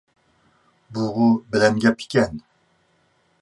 [0.95, 2.43] بۇغۇ بەلەن گەپ ئىكەن.